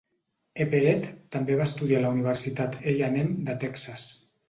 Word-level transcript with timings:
Everett 0.65 1.05
també 1.37 1.59
va 1.61 1.69
estudiar 1.71 2.01
a 2.01 2.03
la 2.07 2.15
Universitat 2.17 2.81
A 2.83 2.99
and 3.13 3.25
M 3.27 3.31
de 3.51 3.61
Texas. 3.69 4.13